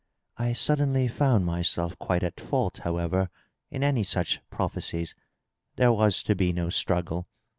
[0.39, 3.29] I suddenly found myself quite at fault, however,
[3.69, 5.13] in any such prophe cies.
[5.75, 7.27] There was to be no struggle.